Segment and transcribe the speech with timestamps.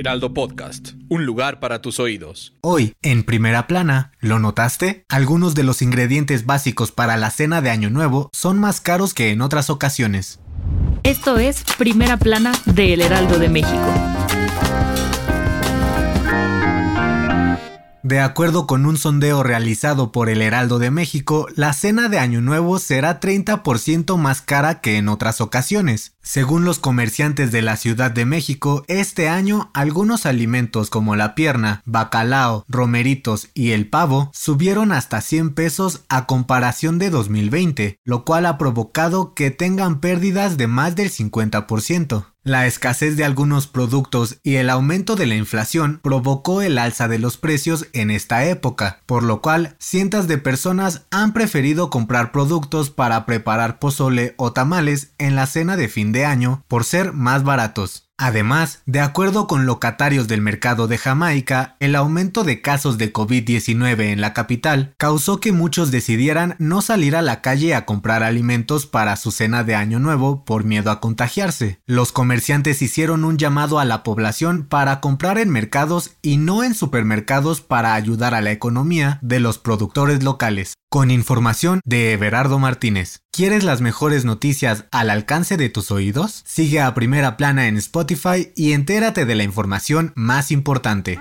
[0.00, 2.54] Heraldo Podcast, un lugar para tus oídos.
[2.62, 5.04] Hoy, en primera plana, ¿lo notaste?
[5.10, 9.30] Algunos de los ingredientes básicos para la cena de Año Nuevo son más caros que
[9.30, 10.40] en otras ocasiones.
[11.02, 14.49] Esto es Primera Plana de El Heraldo de México.
[18.02, 22.40] De acuerdo con un sondeo realizado por el Heraldo de México, la cena de Año
[22.40, 26.14] Nuevo será 30% más cara que en otras ocasiones.
[26.22, 31.82] Según los comerciantes de la Ciudad de México, este año algunos alimentos como la pierna,
[31.84, 38.46] bacalao, romeritos y el pavo subieron hasta 100 pesos a comparación de 2020, lo cual
[38.46, 42.29] ha provocado que tengan pérdidas de más del 50%.
[42.42, 47.18] La escasez de algunos productos y el aumento de la inflación provocó el alza de
[47.18, 52.88] los precios en esta época, por lo cual cientos de personas han preferido comprar productos
[52.88, 57.44] para preparar pozole o tamales en la cena de fin de año por ser más
[57.44, 58.09] baratos.
[58.22, 64.12] Además, de acuerdo con locatarios del mercado de Jamaica, el aumento de casos de COVID-19
[64.12, 68.84] en la capital causó que muchos decidieran no salir a la calle a comprar alimentos
[68.84, 71.80] para su cena de Año Nuevo por miedo a contagiarse.
[71.86, 76.74] Los comerciantes hicieron un llamado a la población para comprar en mercados y no en
[76.74, 80.74] supermercados para ayudar a la economía de los productores locales.
[80.92, 83.20] Con información de Everardo Martínez.
[83.30, 86.42] ¿Quieres las mejores noticias al alcance de tus oídos?
[86.44, 91.16] Sigue a Primera Plana en Spotify y entérate de la información más importante.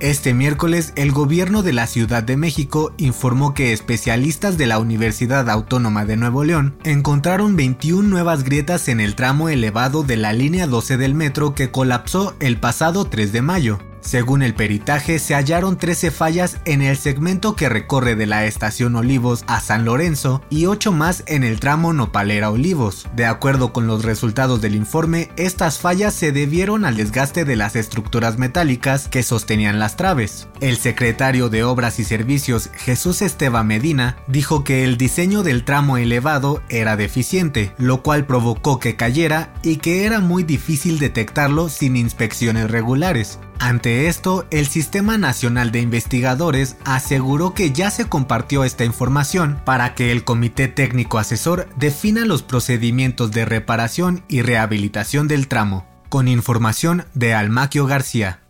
[0.00, 5.48] Este miércoles, el gobierno de la Ciudad de México informó que especialistas de la Universidad
[5.48, 10.66] Autónoma de Nuevo León encontraron 21 nuevas grietas en el tramo elevado de la línea
[10.66, 13.85] 12 del metro que colapsó el pasado 3 de mayo.
[14.06, 18.94] Según el peritaje, se hallaron 13 fallas en el segmento que recorre de la estación
[18.94, 23.08] Olivos a San Lorenzo y 8 más en el tramo Nopalera Olivos.
[23.16, 27.74] De acuerdo con los resultados del informe, estas fallas se debieron al desgaste de las
[27.74, 30.46] estructuras metálicas que sostenían las traves.
[30.60, 35.96] El secretario de Obras y Servicios, Jesús Esteban Medina, dijo que el diseño del tramo
[35.96, 41.96] elevado era deficiente, lo cual provocó que cayera y que era muy difícil detectarlo sin
[41.96, 43.40] inspecciones regulares.
[43.58, 49.94] Ante esto, el Sistema Nacional de Investigadores aseguró que ya se compartió esta información para
[49.94, 56.28] que el Comité Técnico Asesor defina los procedimientos de reparación y rehabilitación del tramo, con
[56.28, 58.40] información de Almaquio García.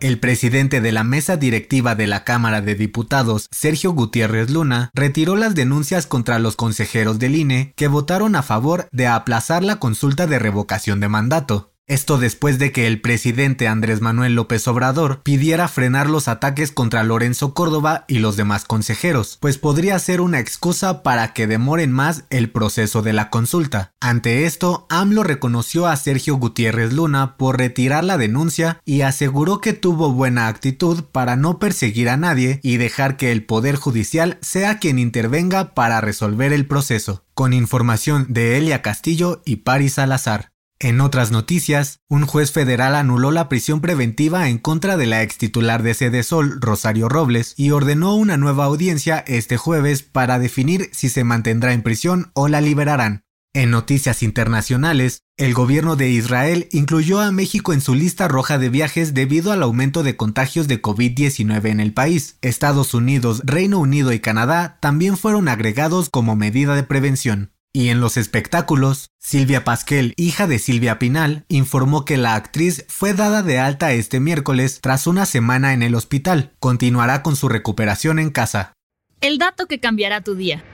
[0.00, 5.36] El presidente de la mesa directiva de la Cámara de Diputados, Sergio Gutiérrez Luna, retiró
[5.36, 10.26] las denuncias contra los consejeros del INE que votaron a favor de aplazar la consulta
[10.26, 11.69] de revocación de mandato.
[11.90, 17.02] Esto después de que el presidente Andrés Manuel López Obrador pidiera frenar los ataques contra
[17.02, 22.26] Lorenzo Córdoba y los demás consejeros, pues podría ser una excusa para que demoren más
[22.30, 23.90] el proceso de la consulta.
[24.00, 29.72] Ante esto, AMLO reconoció a Sergio Gutiérrez Luna por retirar la denuncia y aseguró que
[29.72, 34.78] tuvo buena actitud para no perseguir a nadie y dejar que el Poder Judicial sea
[34.78, 37.24] quien intervenga para resolver el proceso.
[37.34, 40.49] Con información de Elia Castillo y Paris Salazar.
[40.82, 45.36] En otras noticias, un juez federal anuló la prisión preventiva en contra de la ex
[45.36, 50.88] titular de Sede Sol, Rosario Robles, y ordenó una nueva audiencia este jueves para definir
[50.92, 53.24] si se mantendrá en prisión o la liberarán.
[53.52, 58.70] En noticias internacionales, el gobierno de Israel incluyó a México en su lista roja de
[58.70, 62.38] viajes debido al aumento de contagios de COVID-19 en el país.
[62.40, 67.52] Estados Unidos, Reino Unido y Canadá también fueron agregados como medida de prevención.
[67.72, 73.14] Y en los espectáculos, Silvia Pasquel, hija de Silvia Pinal, informó que la actriz fue
[73.14, 76.52] dada de alta este miércoles tras una semana en el hospital.
[76.58, 78.72] Continuará con su recuperación en casa.
[79.20, 80.64] El dato que cambiará tu día.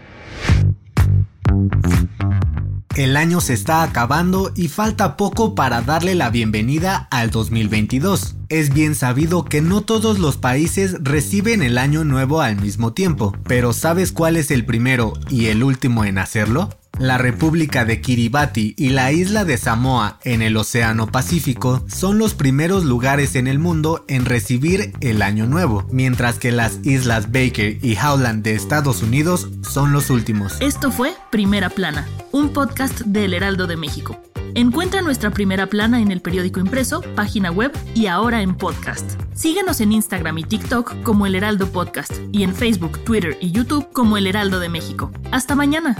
[2.94, 8.36] El año se está acabando y falta poco para darle la bienvenida al 2022.
[8.48, 13.36] Es bien sabido que no todos los países reciben el año nuevo al mismo tiempo,
[13.44, 16.70] pero ¿sabes cuál es el primero y el último en hacerlo?
[16.98, 22.32] La República de Kiribati y la isla de Samoa en el Océano Pacífico son los
[22.32, 27.84] primeros lugares en el mundo en recibir el Año Nuevo, mientras que las islas Baker
[27.84, 30.58] y Howland de Estados Unidos son los últimos.
[30.60, 34.18] Esto fue Primera Plana, un podcast del Heraldo de México.
[34.54, 39.20] Encuentra nuestra primera plana en el periódico impreso, página web y ahora en podcast.
[39.34, 43.92] Síguenos en Instagram y TikTok como El Heraldo Podcast y en Facebook, Twitter y YouTube
[43.92, 45.12] como El Heraldo de México.
[45.30, 45.98] Hasta mañana.